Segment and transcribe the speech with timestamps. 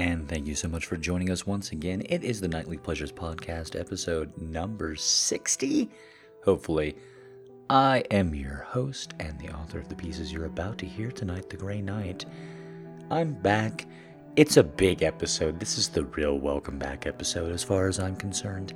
[0.00, 2.02] and thank you so much for joining us once again.
[2.08, 5.90] It is the Nightly Pleasures Podcast, episode number 60.
[6.42, 6.96] Hopefully,
[7.68, 11.50] I am your host and the author of the pieces you're about to hear tonight,
[11.50, 12.24] The Grey Knight.
[13.10, 13.84] I'm back.
[14.36, 15.60] It's a big episode.
[15.60, 18.72] This is the real welcome back episode, as far as I'm concerned.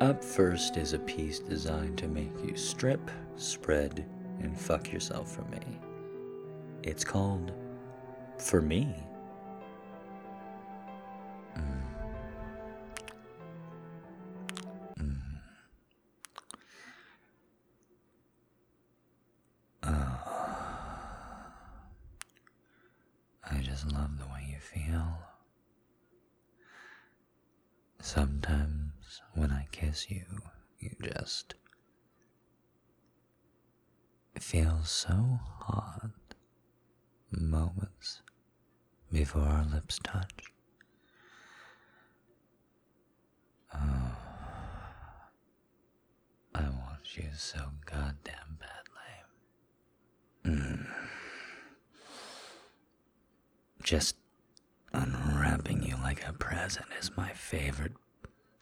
[0.00, 4.04] Up first is a piece designed to make you strip, spread,
[4.40, 5.60] and fuck yourself for me.
[6.82, 7.52] It's called
[8.36, 8.92] For Me.
[30.08, 30.24] You,
[30.78, 31.54] you just
[34.38, 36.10] feel so hot
[37.30, 38.22] moments
[39.12, 40.52] before our lips touch.
[43.74, 44.12] Oh,
[46.54, 50.56] I want you so goddamn badly.
[50.58, 50.86] Mm.
[53.82, 54.16] Just
[54.92, 57.92] unwrapping you like a present is my favorite.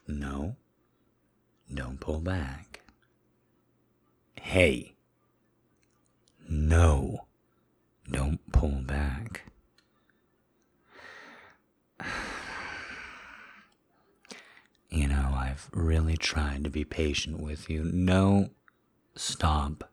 [0.06, 0.56] No,
[1.72, 2.80] don't pull back.
[4.40, 4.94] Hey,
[6.48, 7.26] no,
[8.10, 9.42] don't pull back.
[14.90, 17.84] You know, I've really tried to be patient with you.
[17.84, 18.48] No,
[19.14, 19.90] stop.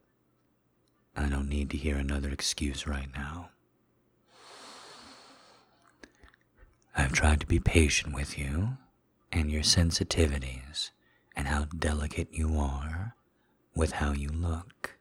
[1.17, 3.49] I don't need to hear another excuse right now.
[6.95, 8.77] I've tried to be patient with you
[9.33, 10.91] and your sensitivities
[11.35, 13.15] and how delicate you are
[13.75, 14.97] with how you look.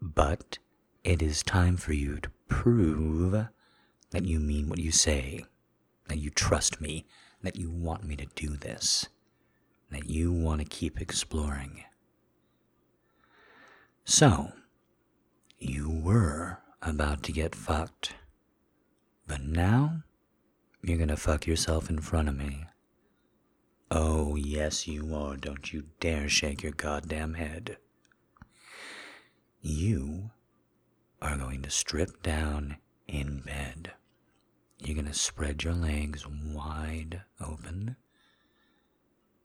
[0.00, 0.58] But
[1.02, 3.46] it is time for you to prove
[4.10, 5.44] that you mean what you say,
[6.08, 7.06] that you trust me,
[7.42, 9.08] that you want me to do this,
[9.90, 11.84] that you want to keep exploring.
[14.04, 14.52] So,
[15.58, 18.14] you were about to get fucked.
[19.26, 20.02] But now,
[20.82, 22.66] you're gonna fuck yourself in front of me.
[23.96, 25.36] Oh, yes, you are.
[25.36, 27.76] Don't you dare shake your goddamn head.
[29.62, 30.32] You
[31.22, 33.92] are going to strip down in bed.
[34.80, 37.94] You're gonna spread your legs wide open,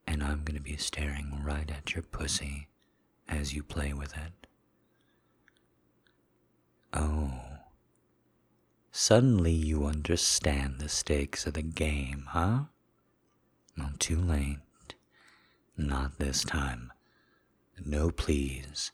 [0.08, 2.70] and I'm gonna be staring right at your pussy
[3.28, 4.48] as you play with it.
[6.92, 7.40] Oh.
[8.92, 12.64] Suddenly you understand the stakes of the game, huh?
[13.80, 14.60] Well, too late.
[15.78, 16.92] Not this time.
[17.86, 18.92] No please,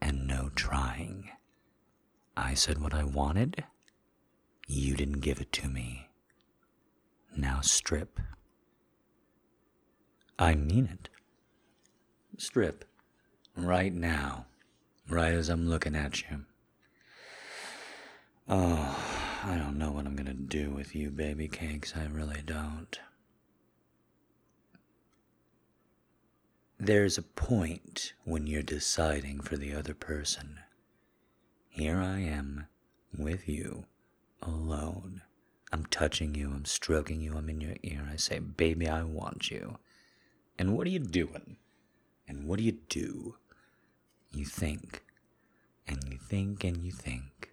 [0.00, 1.30] and no trying.
[2.36, 3.64] I said what I wanted.
[4.66, 6.08] You didn't give it to me.
[7.34, 8.20] Now strip.
[10.38, 11.08] I mean it.
[12.36, 12.84] Strip.
[13.56, 14.46] Right now.
[15.08, 16.44] Right as I'm looking at you.
[18.48, 21.94] Oh, I don't know what I'm gonna do with you, baby cakes.
[21.96, 22.98] I really don't.
[26.82, 30.60] There's a point when you're deciding for the other person.
[31.68, 32.68] Here I am
[33.14, 33.84] with you,
[34.40, 35.20] alone.
[35.70, 38.08] I'm touching you, I'm stroking you, I'm in your ear.
[38.10, 39.76] I say, Baby, I want you.
[40.58, 41.58] And what are you doing?
[42.26, 43.36] And what do you do?
[44.32, 45.02] You think,
[45.86, 47.50] and you think, and you think.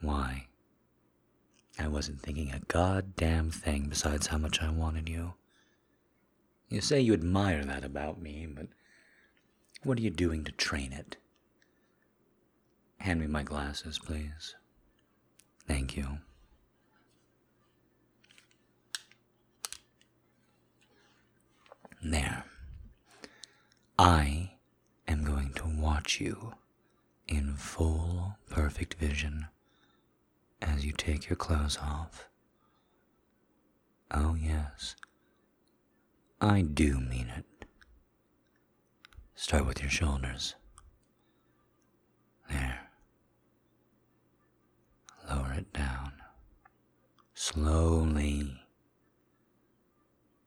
[0.00, 0.48] Why?
[1.78, 5.34] I wasn't thinking a goddamn thing besides how much I wanted you.
[6.70, 8.68] You say you admire that about me, but
[9.82, 11.16] what are you doing to train it?
[12.98, 14.54] Hand me my glasses, please.
[15.66, 16.18] Thank you.
[22.02, 22.44] There.
[23.98, 24.52] I
[25.08, 26.54] am going to watch you
[27.26, 29.48] in full, perfect vision
[30.62, 32.28] as you take your clothes off.
[34.12, 34.94] Oh, yes,
[36.40, 37.66] I do mean it.
[39.34, 40.54] Start with your shoulders.
[42.50, 42.88] There.
[45.28, 46.12] Lower it down.
[47.34, 48.58] Slowly.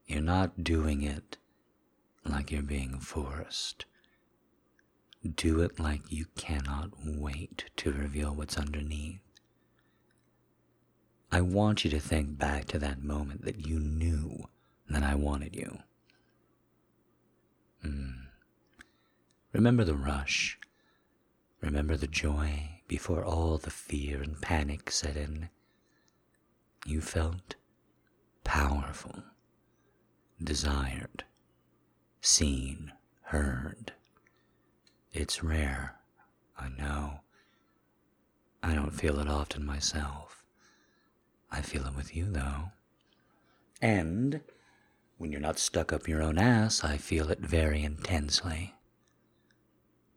[0.07, 1.38] You're not doing it
[2.25, 3.86] like you're being forced.
[5.36, 9.22] Do it like you cannot wait to reveal what's underneath.
[11.31, 14.48] I want you to think back to that moment that you knew
[14.89, 15.80] that I wanted you.
[17.85, 18.27] Mm.
[19.53, 20.59] Remember the rush.
[21.62, 25.50] Remember the joy before all the fear and panic set in.
[26.85, 27.56] You felt
[28.44, 29.24] powerful,
[30.44, 31.24] desired,
[32.19, 32.91] seen,
[33.24, 33.94] heard.
[35.13, 35.95] It's rare,
[36.57, 37.21] I know.
[38.62, 40.44] I don't feel it often myself.
[41.51, 42.71] I feel it with you, though.
[43.81, 44.41] And
[45.18, 48.75] when you're not stuck up your own ass, I feel it very intensely.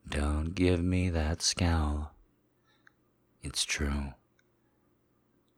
[0.09, 2.13] Don't give me that scowl.
[3.41, 4.13] It's true.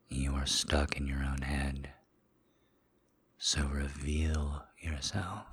[0.10, 1.92] You are stuck in your own head.
[3.38, 5.46] So reveal yourself.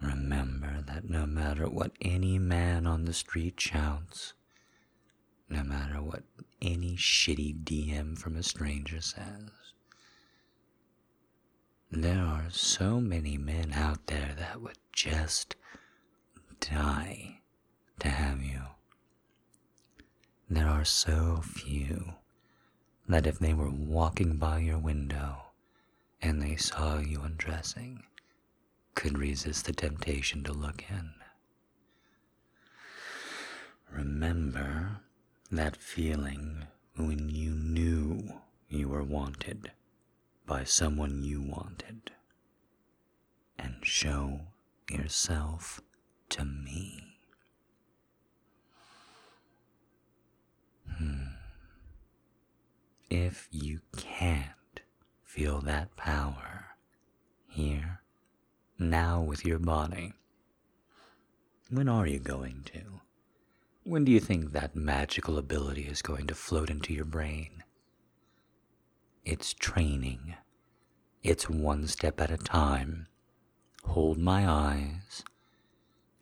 [0.00, 4.34] Remember that no matter what any man on the street shouts,
[5.48, 6.24] no matter what
[6.60, 9.50] any shitty DM from a stranger says,
[11.92, 15.56] there are so many men out there that would just
[16.58, 17.40] die
[17.98, 18.62] to have you.
[20.48, 22.14] There are so few
[23.06, 25.36] that if they were walking by your window
[26.22, 28.04] and they saw you undressing,
[28.94, 31.10] could resist the temptation to look in.
[33.90, 35.00] Remember
[35.50, 36.64] that feeling
[36.96, 38.40] when you knew
[38.70, 39.72] you were wanted
[40.46, 42.10] by someone you wanted,
[43.58, 44.40] and show
[44.90, 45.80] yourself
[46.30, 47.18] to me.
[50.98, 51.24] Hmm.
[53.10, 54.80] If you can't
[55.22, 56.76] feel that power
[57.48, 58.00] here,
[58.78, 60.14] now with your body,
[61.70, 63.00] when are you going to?
[63.84, 67.62] When do you think that magical ability is going to float into your brain?
[69.24, 70.34] It's training.
[71.22, 73.06] It's one step at a time.
[73.84, 75.22] Hold my eyes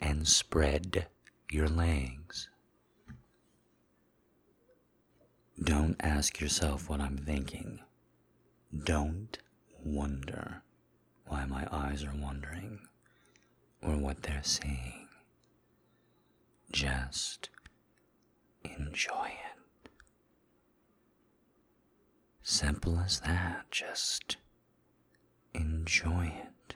[0.00, 1.06] and spread
[1.50, 2.48] your legs.
[5.62, 7.80] Don't ask yourself what I'm thinking.
[8.84, 9.38] Don't
[9.82, 10.62] wonder
[11.26, 12.80] why my eyes are wandering
[13.82, 15.08] or what they're seeing.
[16.70, 17.48] Just
[18.62, 19.49] enjoy it.
[22.50, 23.70] Simple as that.
[23.70, 24.36] Just
[25.54, 26.74] enjoy it.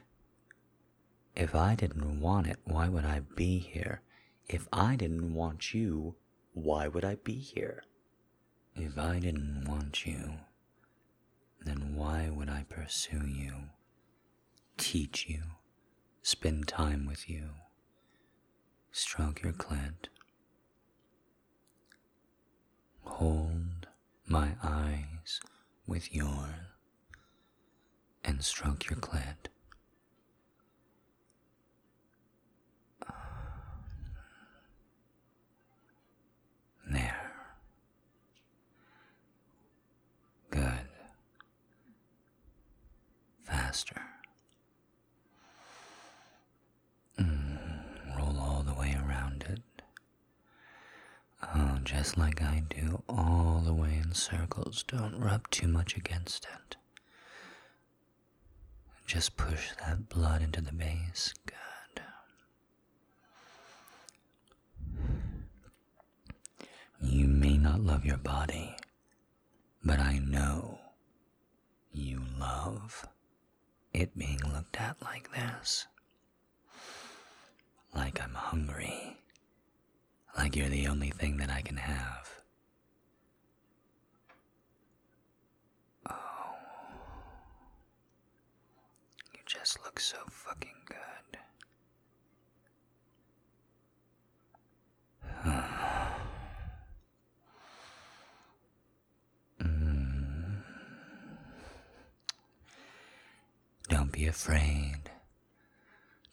[1.35, 4.01] If I didn't want it, why would I be here?
[4.49, 6.15] If I didn't want you,
[6.53, 7.83] why would I be here?
[8.77, 10.35] If I didn't want you,
[11.61, 13.71] then why would I pursue you,
[14.77, 15.43] teach you,
[16.23, 17.51] spend time with you,
[18.93, 20.07] stroke your clit,
[23.03, 23.89] hold
[24.29, 25.14] my eyes
[25.87, 26.55] with yours,
[28.25, 29.49] and stroke your clit?
[36.91, 37.33] There.
[40.51, 40.89] Good.
[43.45, 44.01] Faster.
[47.19, 47.59] Mm,
[48.19, 49.63] roll all the way around it.
[51.55, 54.85] Oh, just like I do, all the way in circles.
[54.87, 56.77] Don't rub too much against it.
[59.07, 61.35] Just push that blood into the base.
[61.47, 62.03] Good.
[67.03, 68.77] You may not love your body,
[69.85, 70.79] but I know
[71.93, 73.07] you love
[73.93, 75.87] it being looked at like this.
[77.95, 79.19] Like I'm hungry.
[80.37, 82.29] Like you're the only thing that I can have.
[86.11, 86.15] Oh.
[89.33, 91.39] You just look so fucking good.
[103.89, 105.11] Don't be afraid.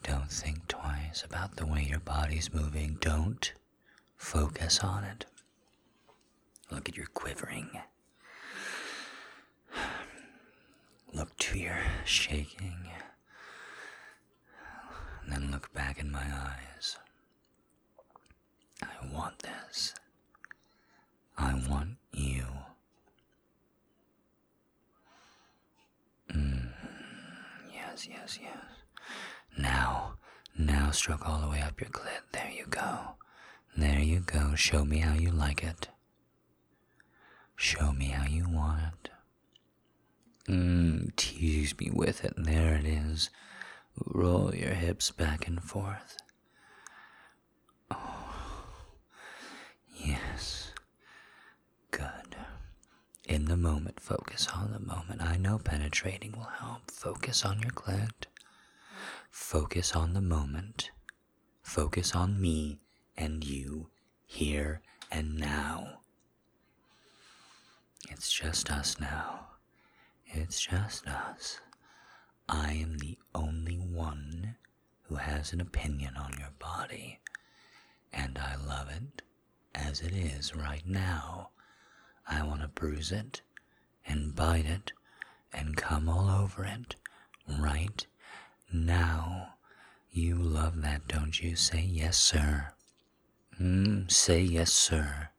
[0.03, 2.97] Don't think twice about the way your body's moving.
[3.01, 3.53] Don't
[4.21, 5.25] focus on it.
[6.69, 7.69] Look at your quivering.
[11.11, 12.77] Look to your shaking.
[15.23, 16.97] And then look back in my eyes.
[18.83, 19.93] I want this.
[21.37, 22.45] I want you.
[26.31, 26.69] Mm.
[27.73, 28.63] Yes, yes, yes.
[29.57, 30.13] Now,
[30.57, 32.21] now stroke all the way up your clit.
[32.31, 33.15] There you go.
[33.77, 34.55] There you go.
[34.55, 35.87] Show me how you like it.
[37.55, 39.09] Show me how you want it.
[40.51, 42.33] Mmm, tease me with it.
[42.37, 43.29] There it is.
[44.05, 46.17] Roll your hips back and forth.
[47.89, 48.33] Oh,
[49.95, 50.71] Yes.
[51.91, 52.35] Good.
[53.27, 55.21] In the moment, focus on the moment.
[55.21, 56.89] I know penetrating will help.
[56.91, 58.25] Focus on your clit.
[59.29, 60.91] Focus on the moment.
[61.61, 62.79] Focus on me
[63.17, 63.89] and you
[64.25, 65.99] here and now.
[68.09, 69.47] It's just us now.
[70.27, 71.59] It's just us.
[72.47, 74.55] I am the only one
[75.03, 77.19] who has an opinion on your body,
[78.13, 79.21] and I love it
[79.75, 81.49] as it is right now.
[82.27, 83.41] I want to bruise it
[84.05, 84.93] and bite it
[85.53, 86.95] and come all over it
[87.47, 88.05] right
[88.71, 89.55] now.
[90.11, 91.55] You love that, don't you?
[91.55, 92.73] Say yes, sir.
[93.61, 95.29] Mm, say yes, sir.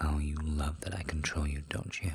[0.00, 2.12] Oh, you love that I control you, don't you?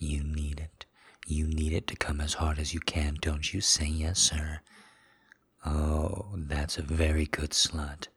[0.00, 0.84] You need it.
[1.28, 3.60] You need it to come as hard as you can, don't you?
[3.60, 4.62] Say yes, sir.
[5.64, 8.08] Oh, that's a very good slut.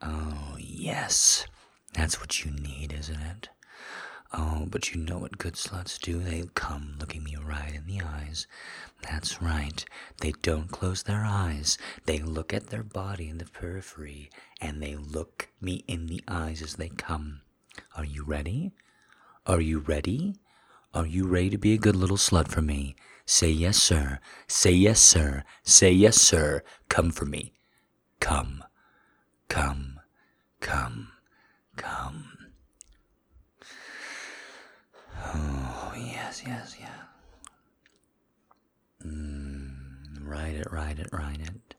[0.00, 1.46] Oh, yes.
[1.92, 3.50] That's what you need, isn't it?
[4.32, 6.20] Oh, but you know what good sluts do?
[6.20, 8.46] They come looking me right in the eyes.
[9.02, 9.84] That's right.
[10.20, 11.78] They don't close their eyes.
[12.04, 16.62] They look at their body in the periphery, and they look me in the eyes
[16.62, 17.40] as they come.
[17.96, 18.72] Are you ready?
[19.46, 20.36] Are you ready?
[20.94, 22.94] Are you ready to be a good little slut for me?
[23.26, 24.20] Say yes, sir.
[24.46, 25.44] Say yes, sir.
[25.64, 26.62] Say yes, sir.
[26.88, 27.52] Come for me.
[28.20, 28.62] Come.
[29.48, 30.00] Come.
[30.60, 31.12] Come.
[31.76, 32.29] Come.
[35.22, 36.90] Oh, yes, yes, yes.
[39.06, 39.74] Mm,
[40.22, 41.74] write it, write it, write it.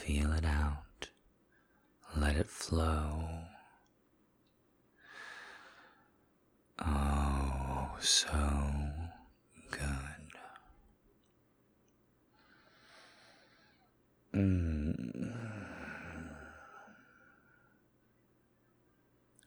[0.00, 1.08] Feel it out.
[2.16, 3.24] Let it flow.
[6.84, 8.28] Oh, so
[9.70, 9.78] good.
[14.34, 15.32] Mm.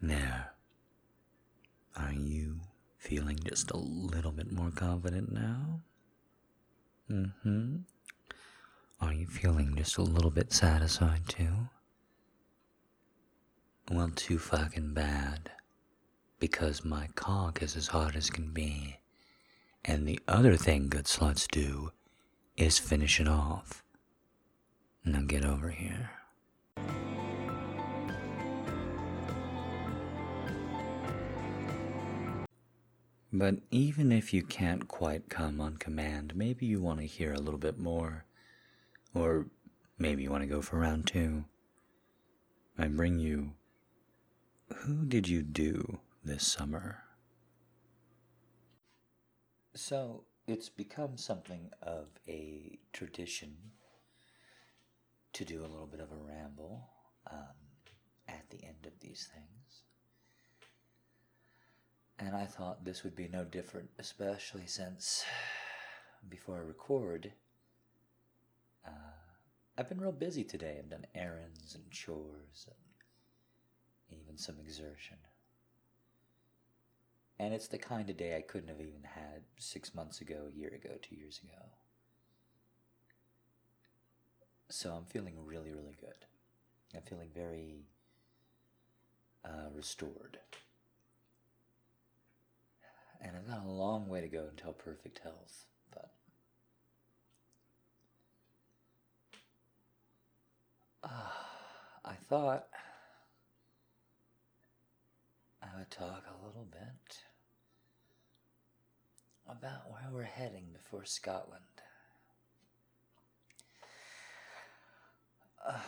[0.01, 0.51] There.
[1.98, 2.60] Are you
[2.98, 5.82] feeling just a little bit more confident now?
[7.10, 7.75] Mm hmm.
[9.00, 11.70] Are you feeling just a little bit satisfied too?
[13.92, 15.52] Well, too fucking bad.
[16.40, 18.98] Because my cock is as hard as can be.
[19.84, 21.92] And the other thing good sluts do
[22.58, 23.84] is finish it off.
[25.04, 26.10] Now get over here.
[33.38, 37.39] But even if you can't quite come on command, maybe you want to hear a
[37.39, 38.24] little bit more.
[39.13, 39.48] Or
[40.00, 41.44] maybe you want to go for round two.
[42.77, 43.51] I bring you.
[44.74, 47.04] Who did you do this summer?
[49.74, 53.58] So, it's become something of a tradition
[55.34, 56.88] to do a little bit of a ramble
[57.30, 57.58] um,
[58.30, 59.64] at the end of these things.
[62.17, 65.25] And I thought this would be no different, especially since
[66.29, 67.34] before I record,
[68.86, 68.89] uh,
[69.77, 70.77] I've been real busy today.
[70.79, 75.17] I've done errands and chores and even some exertion.
[77.38, 80.57] And it's the kind of day I couldn't have even had six months ago, a
[80.57, 81.62] year ago, two years ago.
[84.69, 86.25] So I'm feeling really, really good.
[86.95, 87.84] I'm feeling very
[89.43, 90.39] uh, restored.
[93.25, 96.12] And I've got a long way to go until perfect health, but.
[101.03, 101.10] Uh,
[102.05, 102.67] I thought
[105.60, 107.17] I would talk a little bit
[109.50, 111.63] about where we're heading before Scotland.
[115.67, 115.79] Uh,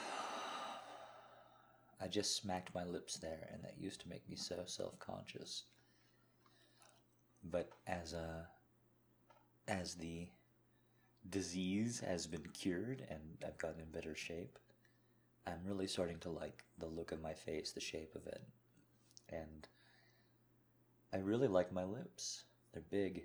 [2.01, 5.65] I just smacked my lips there, and that used to make me so self conscious.
[7.50, 8.48] But as a
[9.68, 10.27] as the
[11.30, 14.58] disease has been cured and I've gotten in better shape,
[15.46, 18.42] I'm really starting to like the look of my face, the shape of it.
[19.30, 19.68] And
[21.13, 22.44] I really like my lips.
[22.74, 23.24] They're big.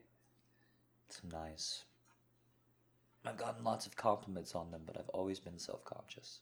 [1.09, 1.85] It's nice.
[3.25, 6.41] I've gotten lots of compliments on them, but I've always been self conscious.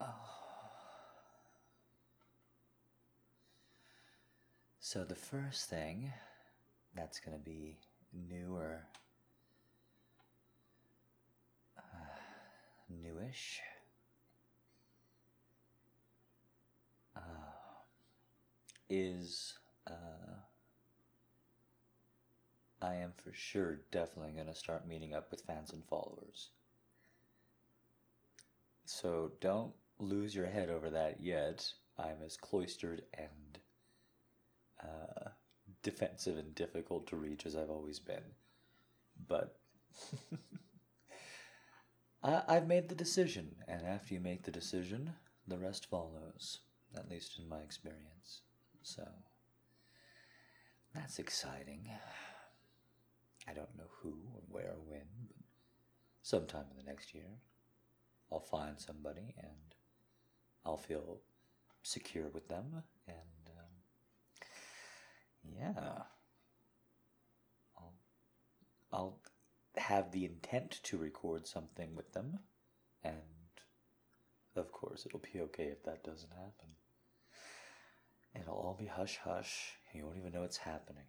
[0.00, 0.06] Oh.
[4.80, 6.12] So the first thing
[6.94, 7.78] that's going to be
[8.12, 8.80] newer,
[11.78, 11.80] uh,
[12.88, 13.60] newish.
[18.88, 19.54] Is
[19.86, 20.40] uh,
[22.82, 26.50] I am for sure definitely going to start meeting up with fans and followers.
[28.84, 31.66] So don't lose your head over that yet.
[31.98, 33.58] I'm as cloistered and
[34.82, 35.30] uh,
[35.82, 38.24] defensive and difficult to reach as I've always been.
[39.28, 39.56] But
[42.22, 45.14] I, I've made the decision, and after you make the decision,
[45.46, 46.60] the rest follows,
[46.96, 48.42] at least in my experience.
[48.84, 49.02] So
[50.94, 51.88] that's exciting.
[53.48, 55.38] I don't know who or where or when, but
[56.22, 57.40] sometime in the next year,
[58.30, 59.74] I'll find somebody and
[60.66, 61.20] I'll feel
[61.82, 64.46] secure with them, and um,
[65.58, 66.02] yeah,
[67.78, 67.94] I'll
[68.92, 69.18] I'll
[69.76, 72.38] have the intent to record something with them,
[73.02, 73.14] and
[74.56, 76.76] of course, it'll be okay if that doesn't happen.
[78.34, 79.78] It'll all be hush hush.
[79.92, 81.04] You won't even know it's happening.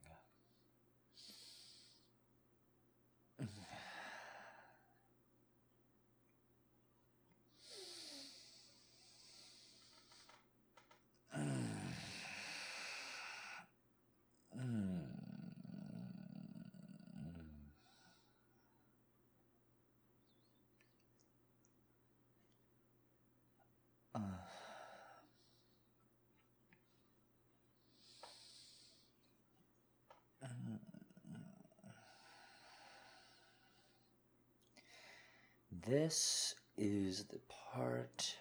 [35.86, 37.40] This is the
[37.72, 38.36] part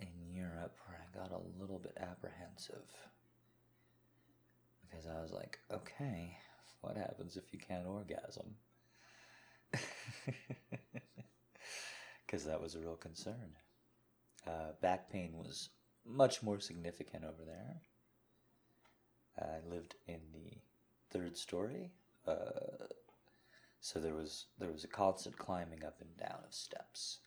[0.00, 2.82] in Europe where I got a little bit apprehensive.
[4.82, 6.36] Because I was like, okay,
[6.80, 8.56] what happens if you can't orgasm?
[12.26, 13.52] Because that was a real concern.
[14.44, 15.68] Uh, back pain was
[16.04, 17.76] much more significant over there.
[19.38, 20.58] I lived in the
[21.16, 21.92] third story.
[22.26, 22.88] Uh,
[23.84, 27.18] so there was there was a constant climbing up and down of steps,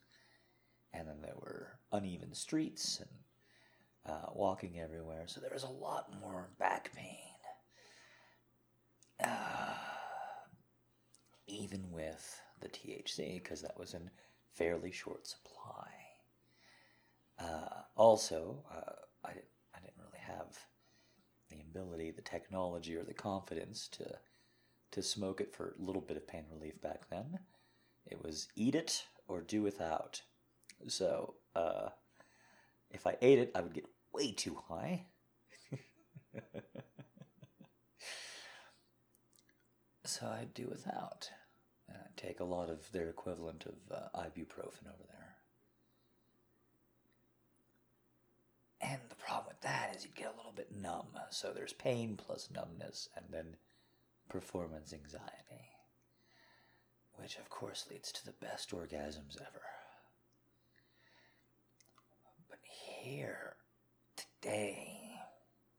[0.91, 5.25] and then there were uneven streets and uh, walking everywhere.
[5.27, 7.37] So there was a lot more back pain,
[9.23, 9.75] uh,
[11.47, 14.09] even with the THC, because that was in
[14.55, 15.91] fairly short supply.
[17.37, 18.93] Uh, also, uh,
[19.23, 20.57] I I didn't really have
[21.51, 24.17] the ability, the technology, or the confidence to
[24.91, 27.39] to smoke it for a little bit of pain relief back then.
[28.05, 30.21] It was eat it or do without.
[30.87, 31.89] So, uh,
[32.91, 35.05] if I ate it, I would get way too high.
[40.05, 41.29] so I'd do without.
[41.89, 45.17] And I'd take a lot of their equivalent of uh, ibuprofen over there.
[48.79, 51.07] And the problem with that is you get a little bit numb.
[51.29, 53.55] So there's pain plus numbness, and then
[54.29, 55.71] performance anxiety,
[57.15, 59.63] which of course leads to the best orgasms ever.
[62.49, 63.55] But here,
[64.15, 65.11] today,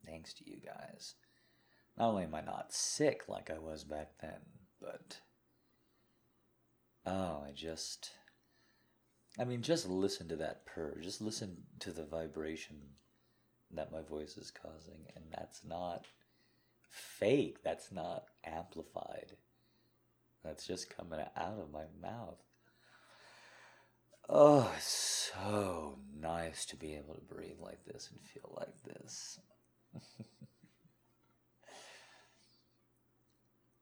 [0.04, 1.14] thanks to you guys,
[1.96, 4.40] not only am I not sick like I was back then,
[4.80, 5.20] but
[7.06, 8.11] oh, I just.
[9.40, 10.98] I mean, just listen to that purr.
[11.00, 12.76] Just listen to the vibration
[13.70, 16.06] that my voice is causing, and that's not
[16.90, 17.62] fake.
[17.62, 19.33] That's not amplified.
[20.44, 22.38] That's just coming out of my mouth.
[24.29, 29.40] Oh, so nice to be able to breathe like this and feel like this.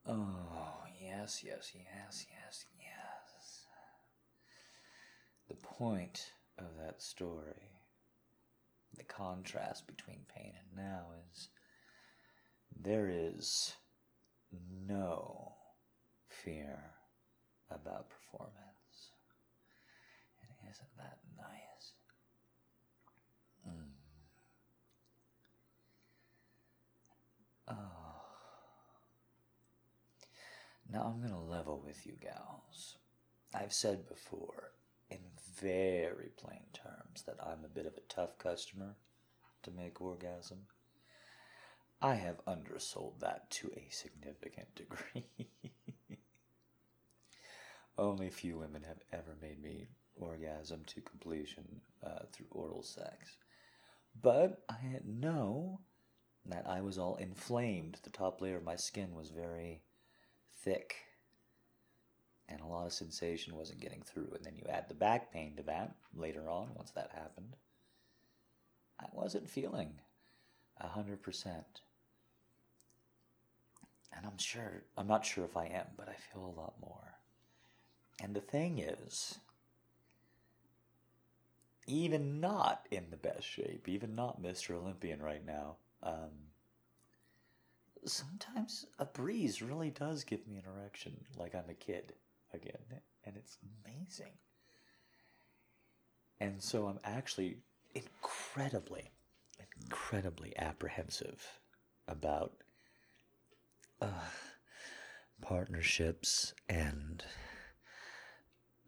[0.06, 3.66] oh, yes, yes, yes, yes, yes.
[5.48, 7.80] The point of that story,
[8.96, 11.48] the contrast between pain and now is
[12.82, 13.74] there is
[14.86, 15.54] no
[16.28, 16.78] fear
[17.70, 19.12] about performance.
[20.42, 21.92] And isn't that nice?
[23.68, 23.90] Mm.
[27.68, 28.06] Oh.
[30.92, 32.96] Now I'm going to level with you, gals.
[33.52, 34.72] I've said before,
[35.10, 35.18] in
[35.60, 38.94] very plain terms, that I'm a bit of a tough customer
[39.62, 40.58] to make orgasm.
[42.00, 45.48] I have undersold that to a significant degree.
[47.98, 53.38] Only few women have ever made me orgasm to completion uh, through oral sex.
[54.20, 55.80] But I know
[56.44, 57.98] that I was all inflamed.
[58.02, 59.82] The top layer of my skin was very
[60.62, 60.96] thick,
[62.48, 64.32] and a lot of sensation wasn't getting through.
[64.34, 67.56] And then you add the back pain to that later on, once that happened.
[69.00, 70.00] I wasn't feeling
[70.80, 71.80] a hundred percent.
[74.16, 77.18] And I'm sure, I'm not sure if I am, but I feel a lot more.
[78.22, 79.38] And the thing is,
[81.86, 84.74] even not in the best shape, even not Mr.
[84.74, 86.30] Olympian right now, um,
[88.04, 92.14] sometimes a breeze really does give me an erection like I'm a kid
[92.52, 92.78] again,
[93.24, 94.32] and it's amazing.
[96.40, 97.58] And so I'm actually
[97.94, 99.10] incredibly,
[99.82, 101.60] incredibly apprehensive
[102.08, 102.52] about
[104.00, 104.06] uh,
[105.40, 107.24] partnerships and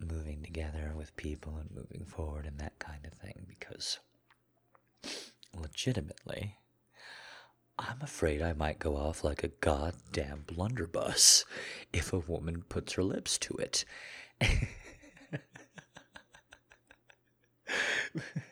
[0.00, 3.98] moving together with people and moving forward and that kind of thing because
[5.54, 6.56] legitimately
[7.78, 11.44] I'm afraid I might go off like a goddamn blunderbuss
[11.92, 13.84] if a woman puts her lips to it.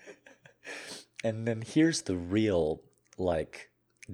[1.27, 2.83] and then here's the real,
[3.19, 3.71] like,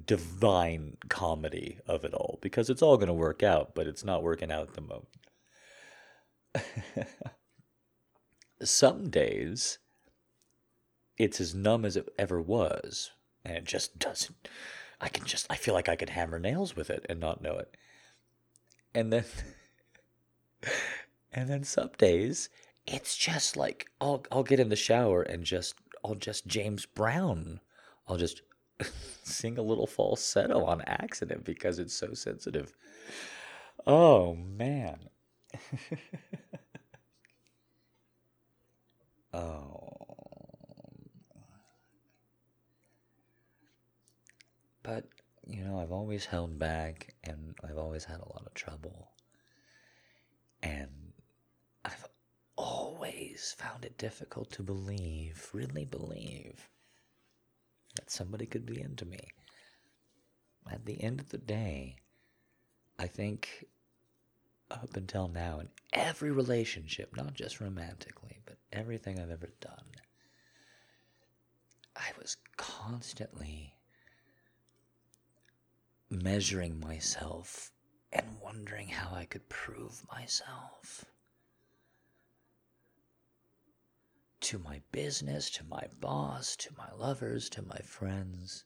[0.07, 4.23] divine comedy of it all because it's all going to work out, but it's not
[4.23, 5.09] working out at the moment.
[8.63, 9.79] Some days
[11.19, 13.11] it's as numb as it ever was,
[13.45, 14.49] and it just doesn't.
[14.99, 17.59] I can just, I feel like I could hammer nails with it and not know
[17.59, 17.77] it.
[18.95, 19.25] And then,
[21.33, 22.49] and then some days
[22.87, 27.61] it's just like I'll I'll get in the shower and just I'll just James Brown.
[28.09, 28.43] I'll just
[29.23, 32.75] sing a little falsetto on accident because it's so sensitive.
[33.87, 35.09] Oh man.
[39.33, 39.89] oh.
[44.83, 45.05] But,
[45.47, 49.11] you know, I've always held back and I've always had a lot of trouble.
[50.63, 50.91] And
[53.03, 56.69] always found it difficult to believe, really believe,
[57.97, 59.19] that somebody could be into me.
[60.71, 61.97] At the end of the day,
[63.01, 63.67] I think
[64.71, 69.85] up until now, in every relationship, not just romantically, but everything I've ever done,
[71.97, 73.75] I was constantly
[76.09, 77.73] measuring myself
[78.13, 81.05] and wondering how I could prove myself.
[84.43, 88.65] To my business, to my boss, to my lovers, to my friends,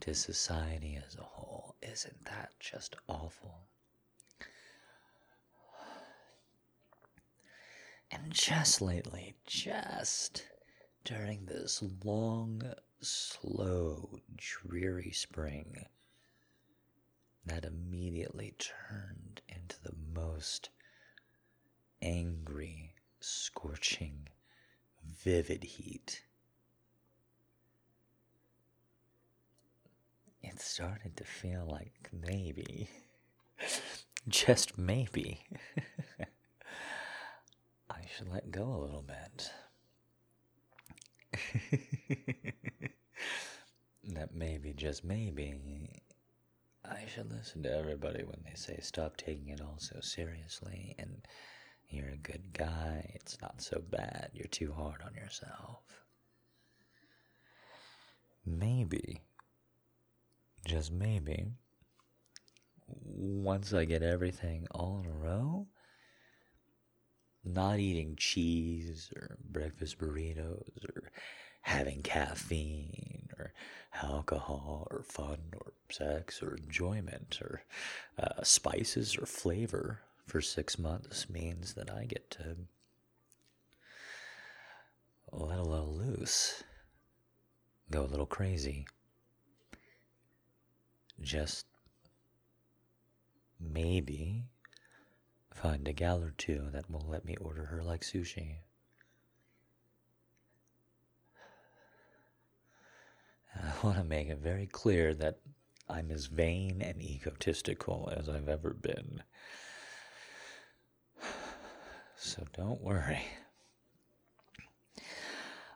[0.00, 1.76] to society as a whole.
[1.80, 3.68] Isn't that just awful?
[8.10, 10.44] And just lately, just
[11.04, 15.86] during this long, slow, dreary spring,
[17.44, 20.70] that immediately turned into the most
[22.02, 24.28] angry, scorching,
[25.22, 26.22] vivid heat.
[30.42, 32.88] It started to feel like maybe,
[34.28, 35.40] just maybe,
[37.90, 39.50] I should let go a little bit.
[44.14, 45.54] that maybe, just maybe,
[46.84, 51.26] I should listen to everybody when they say stop taking it all so seriously and
[51.90, 55.82] you're a good guy, it's not so bad, you're too hard on yourself.
[58.44, 59.22] Maybe,
[60.64, 61.46] just maybe,
[62.88, 65.66] once I get everything all in a row,
[67.44, 71.10] not eating cheese or breakfast burritos or
[71.62, 73.52] having caffeine or
[74.02, 77.62] alcohol or fun or sex or enjoyment or
[78.18, 82.56] uh, spices or flavor for six months means that I get to
[85.32, 86.64] let a little loose,
[87.90, 88.86] go a little crazy.
[91.20, 91.66] Just
[93.58, 94.44] maybe
[95.54, 98.56] find a gal or two that will let me order her like sushi.
[103.54, 105.38] I want to make it very clear that
[105.88, 109.22] I'm as vain and egotistical as I've ever been.
[112.18, 113.22] So don't worry.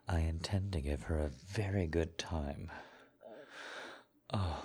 [0.09, 2.71] I intend to give her a very good time.
[4.33, 4.65] Oh.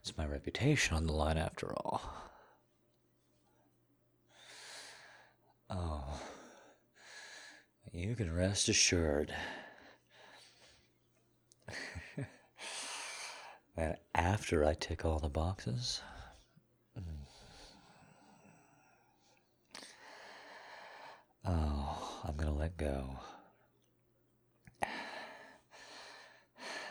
[0.00, 2.02] It's my reputation on the line after all.
[5.70, 6.20] Oh.
[7.92, 9.34] You can rest assured.
[13.76, 16.00] that after I tick all the boxes,
[21.44, 23.18] oh, I'm going to let go.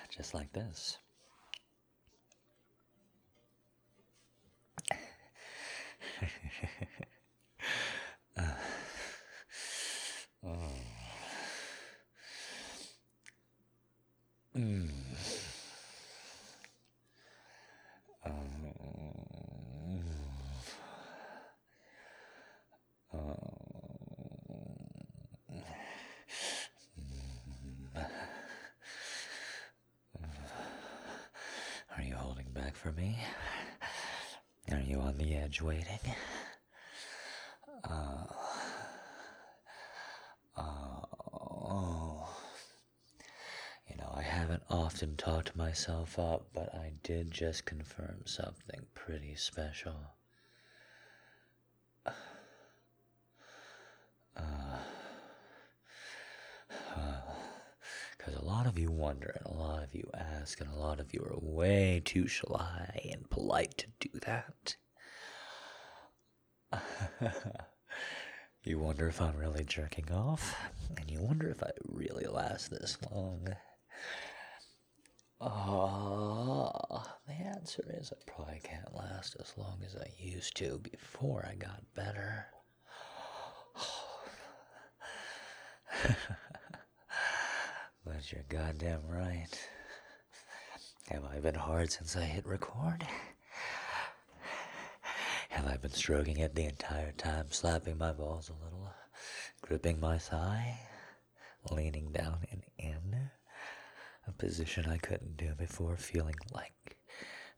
[0.10, 0.98] Just like this.
[8.38, 8.44] uh,
[10.46, 10.72] oh.
[14.56, 14.90] Mm.
[18.24, 18.34] Um,
[31.98, 33.16] are you holding back for me?
[34.72, 36.00] Are you on the edge waiting?
[37.84, 38.24] Uh,
[40.58, 42.28] oh.
[43.88, 49.36] You know, I haven't often talked myself up, but I did just confirm something pretty
[49.36, 49.96] special.
[58.18, 61.02] Because a lot of you wonder, and a lot of you ask, and a lot
[61.02, 64.78] of you are way too shy and polite to do that.
[68.64, 70.56] you wonder if I'm really jerking off,
[70.96, 73.46] and you wonder if I really last this long.
[75.42, 81.46] Oh, the answer is I probably can't last as long as I used to before
[81.46, 82.46] I got better.
[88.32, 89.48] You're goddamn right.
[91.10, 93.06] Have I been hard since I hit record?
[95.50, 98.90] Have I been stroking it the entire time, slapping my balls a little,
[99.62, 100.80] gripping my thigh,
[101.72, 103.30] leaning down and in?
[104.28, 106.98] A position I couldn't do before, feeling like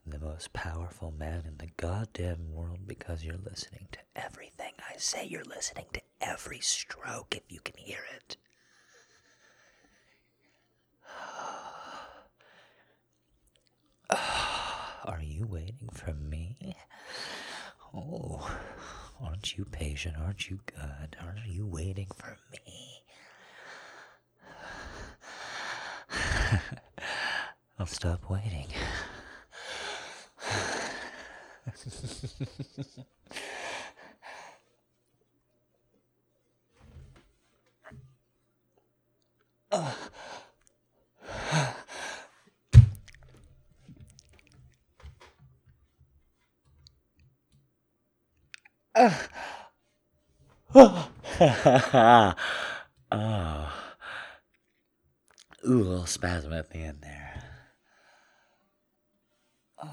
[0.05, 5.25] the most powerful man in the goddamn world because you're listening to everything I say.
[5.25, 8.38] You're listening to every stroke if you can hear it.
[15.05, 16.75] Are you waiting for me?
[17.93, 18.49] Oh,
[19.21, 20.15] aren't you patient?
[20.17, 21.17] Aren't you good?
[21.21, 23.03] Aren't you waiting for me?
[27.79, 28.67] I'll stop waiting.
[48.95, 49.27] oh.
[55.65, 57.43] Ooh, a little spasm at the end there.
[59.82, 59.89] Oh.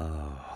[0.00, 0.48] Oh.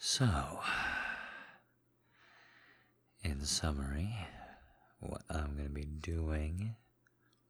[0.00, 0.60] So,
[3.22, 4.16] in summary,
[5.00, 6.76] what I'm going to be doing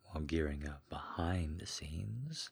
[0.03, 2.51] while gearing up behind the scenes,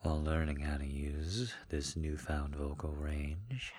[0.00, 3.72] while learning how to use this newfound vocal range,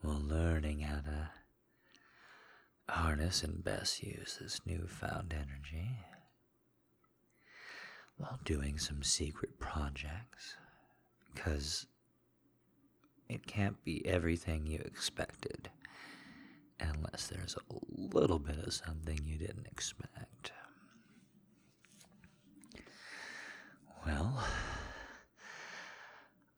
[0.00, 1.30] while learning how to
[2.88, 5.98] harness and best use this newfound energy,
[8.16, 10.56] while doing some secret projects,
[11.32, 11.86] because
[13.28, 15.70] it can't be everything you expected
[16.80, 17.74] unless there's a
[18.14, 20.52] little bit of something you didn't expect.
[24.06, 24.44] Well,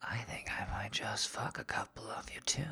[0.02, 2.62] I think I might just fuck a couple of you too.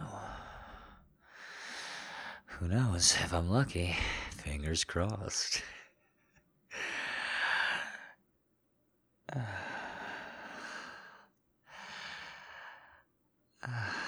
[2.46, 3.96] Who knows if I'm lucky?
[4.32, 5.62] Fingers crossed.
[9.32, 9.40] Uh.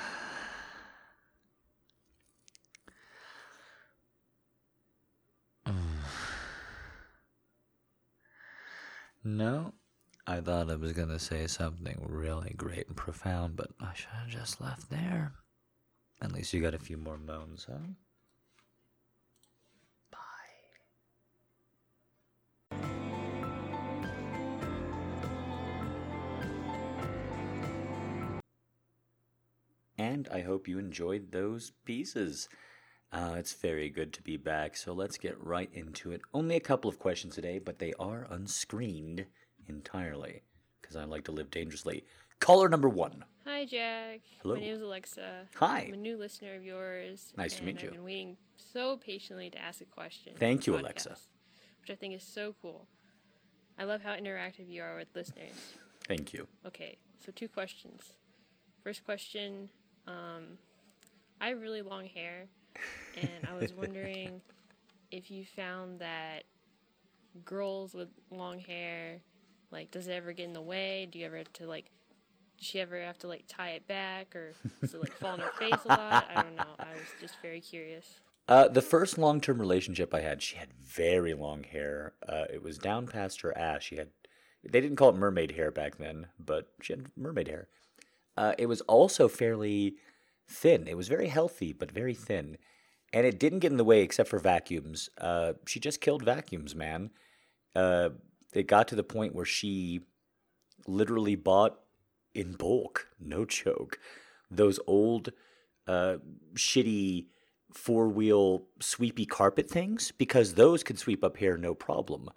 [9.30, 9.74] No,
[10.26, 14.08] I thought I was going to say something really great and profound, but I should
[14.08, 15.34] have just left there.
[16.22, 17.76] At least you got a few more moans, huh?
[20.10, 20.18] Bye.
[29.98, 32.48] And I hope you enjoyed those pieces.
[33.12, 36.20] Uh, it's very good to be back, so let's get right into it.
[36.34, 39.26] Only a couple of questions today, but they are unscreened
[39.66, 40.42] entirely
[40.80, 42.04] because I like to live dangerously.
[42.40, 43.24] Caller number one.
[43.46, 44.20] Hi, Jack.
[44.42, 44.54] Hello.
[44.56, 45.46] My name is Alexa.
[45.56, 45.86] Hi.
[45.88, 47.32] I'm a new listener of yours.
[47.36, 47.88] Nice to meet you.
[47.88, 50.34] I've been waiting so patiently to ask a question.
[50.38, 51.16] Thank you, Alexa.
[51.80, 52.86] Which I think is so cool.
[53.78, 55.54] I love how interactive you are with listeners.
[56.06, 56.46] Thank you.
[56.66, 58.12] Okay, so two questions.
[58.82, 59.70] First question
[60.06, 60.58] um,
[61.40, 62.48] I have really long hair,
[63.16, 64.40] and I was wondering
[65.10, 66.44] if you found that
[67.44, 69.20] girls with long hair,
[69.70, 71.08] like, does it ever get in the way?
[71.10, 71.90] Do you ever have to, like,
[72.58, 75.40] does she ever have to, like, tie it back, or does it, like, fall on
[75.40, 76.28] her face a lot?
[76.34, 76.74] I don't know.
[76.78, 78.20] I was just very curious.
[78.48, 82.14] Uh, the first long term relationship I had, she had very long hair.
[82.26, 83.82] Uh, it was down past her ass.
[83.82, 84.08] She had,
[84.64, 87.68] they didn't call it mermaid hair back then, but she had mermaid hair.
[88.38, 89.96] Uh, it was also fairly
[90.48, 90.86] thin.
[90.88, 92.58] It was very healthy, but very thin.
[93.12, 95.08] And it didn't get in the way except for vacuums.
[95.18, 97.10] Uh, she just killed vacuums, man.
[97.74, 98.10] Uh,
[98.52, 100.00] it got to the point where she
[100.86, 101.78] literally bought
[102.34, 103.98] in bulk, no joke,
[104.50, 105.32] those old,
[105.86, 106.16] uh,
[106.54, 107.26] shitty
[107.72, 112.30] four wheel sweepy carpet things because those could sweep up hair no problem.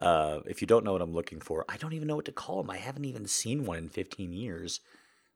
[0.00, 2.32] Uh, if you don't know what I'm looking for, I don't even know what to
[2.32, 2.70] call them.
[2.70, 4.80] I haven't even seen one in 15 years.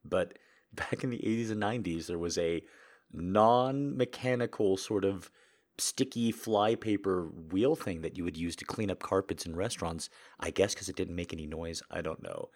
[0.05, 0.39] But
[0.73, 2.63] back in the 80s and 90s, there was a
[3.13, 5.31] non mechanical sort of
[5.79, 10.11] sticky flypaper wheel thing that you would use to clean up carpets in restaurants.
[10.39, 11.83] I guess because it didn't make any noise.
[11.91, 12.51] I don't know.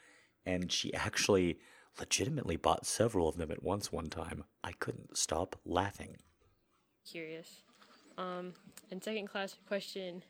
[0.46, 1.59] And she actually
[1.98, 4.44] legitimately bought several of them at once one time.
[4.62, 6.16] I couldn't stop laughing.
[7.11, 7.62] Curious.
[8.18, 8.53] Um,
[8.90, 10.22] and second class question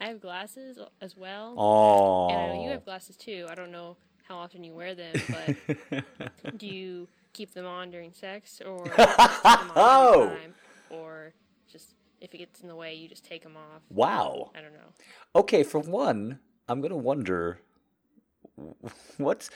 [0.00, 1.54] I have glasses as well.
[1.58, 2.28] Oh.
[2.28, 3.46] And I know you have glasses too.
[3.48, 3.96] I don't know
[4.28, 6.04] how often you wear them, but
[6.58, 9.06] do you keep them on during sex or keep them
[9.44, 10.28] on Oh.
[10.28, 10.54] time?
[10.90, 11.32] Or
[11.70, 13.82] just if it gets in the way, you just take them off?
[13.88, 14.50] wow.
[14.56, 14.92] I don't know.
[15.36, 17.60] Okay, for one, I'm gonna wonder
[19.16, 19.50] what's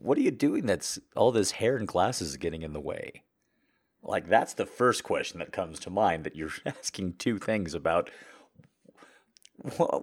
[0.00, 3.22] what are you doing that's all this hair and glasses is getting in the way?
[4.02, 8.10] Like that's the first question that comes to mind that you're asking two things about.
[9.78, 10.02] Wha-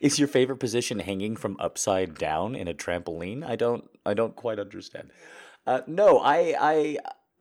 [0.00, 3.44] Is your favorite position hanging from upside down in a trampoline?
[3.44, 5.10] I don't I don't quite understand.
[5.66, 6.98] Uh, no, I I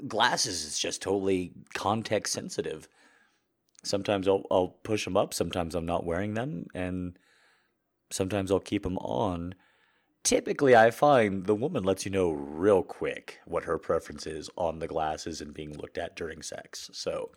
[0.07, 2.87] glasses is just totally context sensitive.
[3.83, 7.17] Sometimes I'll I'll push them up, sometimes I'm not wearing them and
[8.11, 9.55] sometimes I'll keep them on.
[10.23, 14.79] Typically, I find the woman lets you know real quick what her preference is on
[14.79, 16.89] the glasses and being looked at during sex.
[16.91, 17.31] So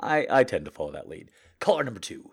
[0.00, 1.30] I, I tend to follow that lead.
[1.60, 2.32] Caller number two.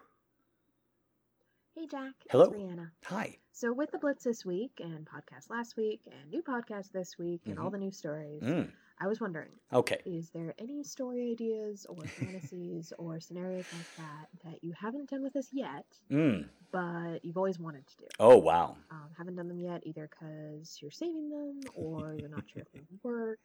[1.84, 2.46] Hey Jack, Hello.
[2.46, 2.92] it's Rihanna.
[3.08, 3.36] Hi.
[3.52, 7.42] So with the Blitz this week and podcast last week and new podcast this week
[7.46, 9.98] and all the new stories, Mm, I was wondering, okay.
[10.06, 15.24] is there any story ideas or fantasies or scenarios like that that you haven't done
[15.24, 16.48] with us yet, Mm.
[16.72, 18.06] but you've always wanted to do?
[18.18, 18.78] Oh, wow.
[18.90, 22.72] Um, haven't done them yet either because you're saving them or you're not sure if
[22.72, 23.42] they work.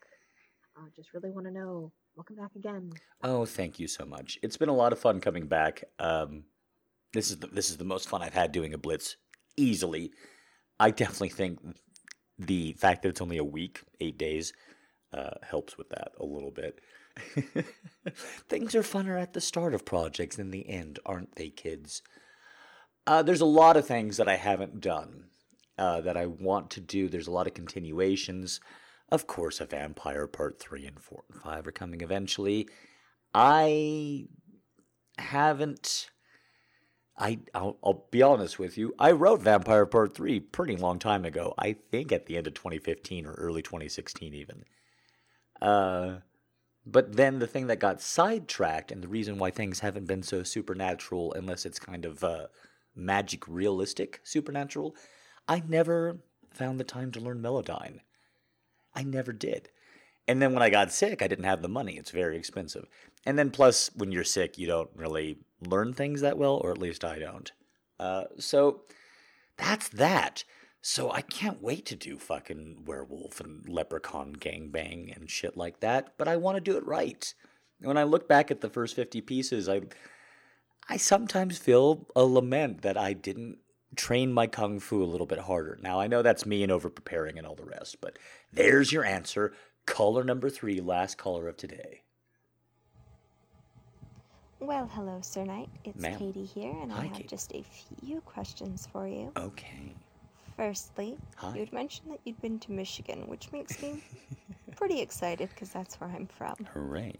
[0.76, 1.90] Uh, just really want to know.
[2.14, 2.92] Welcome back again.
[3.24, 4.38] Oh, thank you so much.
[4.44, 5.82] It's been a lot of fun coming back.
[5.98, 6.44] Um,
[7.12, 9.16] this is the, this is the most fun I've had doing a blitz
[9.56, 10.12] easily.
[10.78, 11.58] I definitely think
[12.38, 14.52] the fact that it's only a week, eight days,
[15.12, 16.80] uh, helps with that a little bit.
[18.48, 22.02] Things are funner at the start of projects than the end, aren't they, kids?
[23.06, 25.24] Uh, there's a lot of things that I haven't done
[25.78, 27.08] uh, that I want to do.
[27.08, 28.60] There's a lot of continuations.
[29.10, 32.68] Of course, a Vampire Part 3 and 4 and 5 are coming eventually.
[33.34, 34.26] I
[35.16, 36.10] haven't.
[37.18, 38.94] I, I'll, I'll be honest with you.
[38.98, 41.52] I wrote Vampire Part 3 pretty long time ago.
[41.58, 44.64] I think at the end of 2015 or early 2016, even.
[45.60, 46.18] Uh,
[46.86, 50.42] but then the thing that got sidetracked, and the reason why things haven't been so
[50.44, 52.46] supernatural, unless it's kind of uh,
[52.94, 54.94] magic realistic supernatural,
[55.48, 56.18] I never
[56.52, 58.00] found the time to learn Melodyne.
[58.94, 59.70] I never did.
[60.28, 61.96] And then when I got sick, I didn't have the money.
[61.96, 62.86] It's very expensive.
[63.24, 66.78] And then plus, when you're sick, you don't really learn things that well, or at
[66.78, 67.50] least I don't.
[67.98, 68.82] Uh, so
[69.56, 70.44] that's that.
[70.80, 76.14] So I can't wait to do fucking werewolf and leprechaun gangbang and shit like that,
[76.16, 77.34] but I want to do it right.
[77.80, 79.82] When I look back at the first 50 pieces, I
[80.88, 83.58] I sometimes feel a lament that I didn't
[83.96, 85.78] train my kung fu a little bit harder.
[85.82, 88.18] Now I know that's me and over preparing and all the rest, but
[88.52, 89.52] there's your answer.
[89.88, 92.02] Caller number 3, last caller of today.
[94.60, 95.68] Well, hello, Sir Knight.
[95.84, 96.18] It's Ma'am.
[96.18, 97.28] Katie here, and Hi, I have Katie.
[97.28, 97.64] just a
[98.00, 99.32] few questions for you.
[99.36, 99.94] Okay.
[100.56, 101.54] Firstly, Hi.
[101.54, 104.02] you had mentioned that you'd been to Michigan, which makes me
[104.76, 106.54] pretty excited because that's where I'm from.
[106.74, 107.14] Hooray.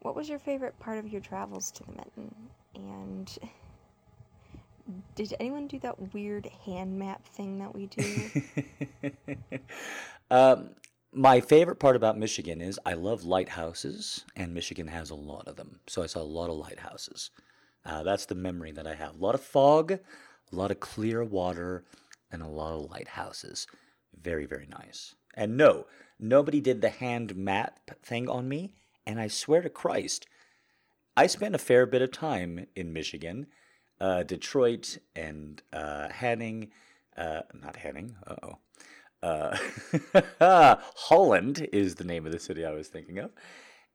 [0.00, 2.34] What was your favorite part of your travels to the Mitten?
[2.74, 3.38] And
[5.14, 8.42] did anyone do that weird hand map thing that we do?
[10.30, 10.70] um,
[11.12, 15.56] my favorite part about Michigan is I love lighthouses, and Michigan has a lot of
[15.56, 15.80] them.
[15.86, 17.30] So I saw a lot of lighthouses.
[17.84, 19.14] Uh, that's the memory that I have.
[19.14, 20.00] A lot of fog, a
[20.52, 21.84] lot of clear water,
[22.30, 23.66] and a lot of lighthouses.
[24.20, 25.14] Very, very nice.
[25.34, 25.86] And no,
[26.18, 28.72] nobody did the hand map thing on me.
[29.06, 30.26] And I swear to Christ,
[31.16, 33.46] I spent a fair bit of time in Michigan,
[34.00, 36.70] uh, Detroit, and uh, Hanning.
[37.16, 38.16] Uh, not Hanning.
[38.26, 38.58] Uh-oh.
[39.22, 39.56] Uh
[40.96, 43.30] Holland is the name of the city I was thinking of,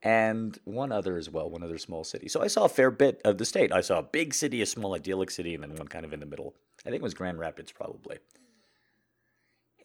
[0.02, 2.28] and one other as well, one other small city.
[2.28, 3.72] So I saw a fair bit of the state.
[3.72, 6.20] I saw a big city, a small idyllic city, and then one kind of in
[6.20, 6.56] the middle.
[6.86, 8.18] I think it was Grand Rapids, probably.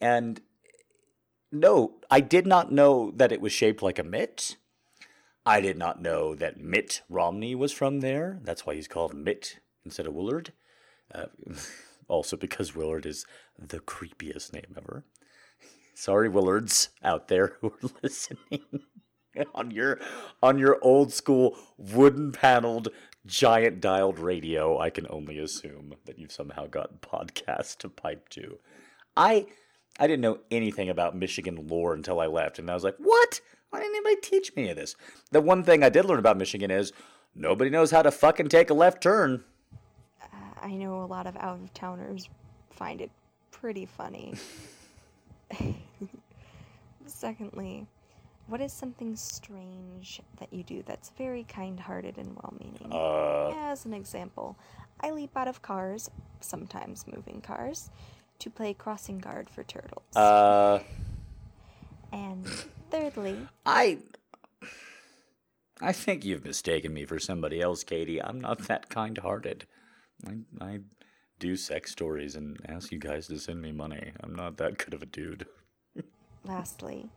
[0.01, 0.41] And
[1.51, 4.57] no, I did not know that it was shaped like a mitt.
[5.45, 8.39] I did not know that Mitt Romney was from there.
[8.43, 10.53] That's why he's called Mitt instead of Willard.
[11.13, 11.25] Uh,
[12.07, 13.25] also, because Willard is
[13.57, 15.05] the creepiest name ever.
[15.99, 18.63] Sorry, Willards out there who are listening
[19.53, 19.99] on your
[20.41, 22.87] on your old school wooden paneled
[23.25, 24.79] giant dialed radio.
[24.79, 28.59] I can only assume that you've somehow got podcasts to pipe to.
[29.17, 29.47] I
[29.99, 33.41] I didn't know anything about Michigan lore until I left, and I was like, "What?
[33.69, 34.95] Why didn't anybody teach me this?"
[35.31, 36.93] The one thing I did learn about Michigan is
[37.35, 39.43] nobody knows how to fucking take a left turn.
[40.23, 40.27] Uh,
[40.61, 42.29] I know a lot of out of towners
[42.69, 43.11] find it
[43.51, 44.35] pretty funny.
[47.05, 47.87] Secondly,
[48.47, 52.91] what is something strange that you do that's very kind hearted and well meaning?
[52.91, 54.57] Uh, As an example,
[55.01, 57.89] I leap out of cars, sometimes moving cars,
[58.39, 60.15] to play crossing guard for turtles.
[60.15, 60.79] uh,
[62.11, 62.45] and
[62.89, 63.99] thirdly, I
[65.81, 68.21] I think you've mistaken me for somebody else, Katie.
[68.21, 69.65] I'm not that kind-hearted.
[70.27, 70.79] I I
[71.39, 74.11] do sex stories and ask you guys to send me money.
[74.21, 75.45] I'm not that good of a dude.
[76.45, 77.09] lastly,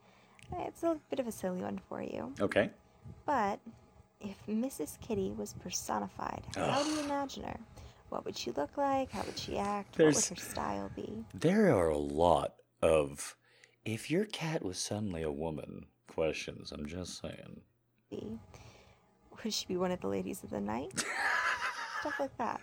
[0.59, 2.33] it's a bit of a silly one for you.
[2.41, 2.71] Okay.
[3.27, 3.59] But
[4.21, 5.01] if Mrs.
[5.01, 7.59] Kitty was personified, how do you imagine her?
[8.11, 9.11] What would she look like?
[9.11, 9.97] How would she act?
[9.97, 11.25] There's- What would her style be?
[11.35, 13.37] There are a lot of
[13.85, 16.71] if your cat was suddenly a woman questions.
[16.73, 17.63] I'm just saying.
[19.43, 20.93] Would she be one of the ladies of the night?
[22.01, 22.61] Stuff like that.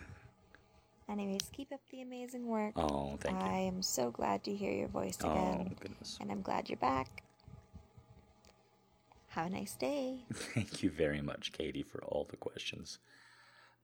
[1.10, 2.72] Anyways, keep up the amazing work.
[2.76, 3.46] Oh, thank you.
[3.46, 5.76] I am so glad to hear your voice Oh again.
[5.80, 6.18] goodness.
[6.20, 7.24] And I'm glad you're back.
[9.28, 10.20] Have a nice day.
[10.32, 12.98] Thank you very much, Katie, for all the questions.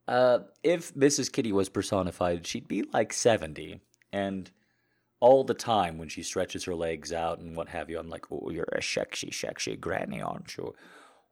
[0.08, 1.30] Uh, if Mrs.
[1.32, 3.80] Kitty was personified, she'd be like 70.
[4.12, 4.50] And
[5.20, 8.26] all the time when she stretches her legs out and what have you, I'm like,
[8.30, 10.74] oh, you're a sexy, sexy granny, aren't you?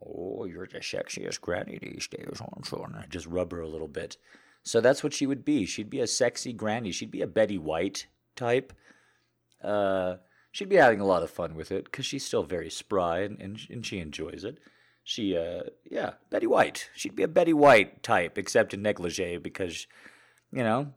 [0.04, 2.78] Oh, you're the sexiest granny these days, aren't you?
[2.84, 4.16] And I just rub her a little bit.
[4.64, 5.66] So that's what she would be.
[5.66, 6.90] She'd be a sexy granny.
[6.90, 8.72] She'd be a Betty White type.
[9.62, 10.16] Uh,
[10.50, 13.40] she'd be having a lot of fun with it because she's still very spry and,
[13.40, 14.58] and, and she enjoys it.
[15.02, 16.88] She, uh, yeah, Betty White.
[16.94, 19.86] She'd be a Betty White type, except in negligee because,
[20.50, 20.94] you know,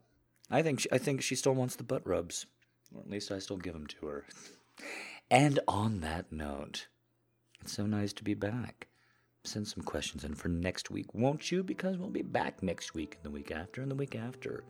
[0.49, 2.45] I think she, I think she still wants the butt rubs,
[2.95, 4.26] or at least I still give them to her.
[5.30, 6.88] And on that note,
[7.61, 8.88] it's so nice to be back.
[9.47, 11.63] Send some questions in for next week, won't you?
[11.63, 14.65] Because we'll be back next week, and the week after, and the week after.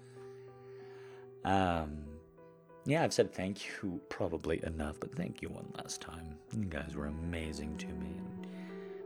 [1.43, 2.03] Um,
[2.85, 6.37] yeah, I've said thank you probably enough, but thank you one last time.
[6.55, 8.47] You guys were amazing to me, and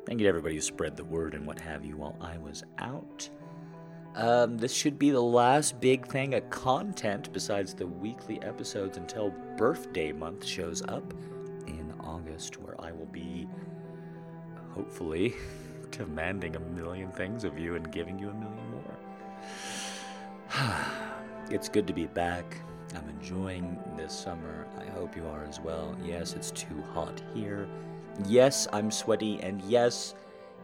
[0.06, 2.64] thank you to everybody who spread the word and what have you while I was
[2.78, 3.30] out.
[4.16, 9.34] Um, this should be the last big thing of content besides the weekly episodes until
[9.58, 11.14] birthday month shows up
[11.66, 13.48] in August, where I will be
[14.82, 15.36] hopefully
[15.92, 18.98] demanding a million things of you and giving you a million more.
[21.52, 22.58] it's good to be back.
[22.96, 24.66] I'm enjoying this summer.
[24.80, 25.96] I hope you are as well.
[26.04, 27.68] Yes, it's too hot here.
[28.26, 29.40] Yes, I'm sweaty.
[29.42, 30.16] And yes,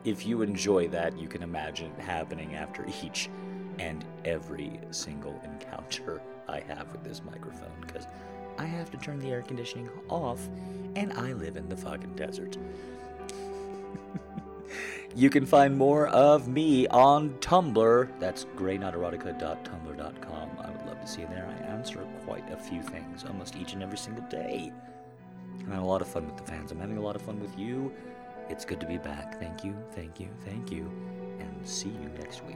[0.04, 3.30] if you enjoy that, you can imagine it happening after each
[3.78, 8.08] and every single encounter I have with this microphone because
[8.58, 10.50] I have to turn the air conditioning off
[10.96, 12.58] and I live in the fucking desert.
[15.18, 18.20] You can find more of me on Tumblr.
[18.20, 20.50] That's greynoterotica.tumblr.com.
[20.60, 21.48] I would love to see you there.
[21.48, 24.72] I answer quite a few things almost each and every single day.
[25.60, 26.72] I'm having a lot of fun with the fans.
[26.72, 27.92] I'm having a lot of fun with you.
[28.48, 29.40] It's good to be back.
[29.40, 30.92] Thank you, thank you, thank you,
[31.40, 32.56] and see you next week.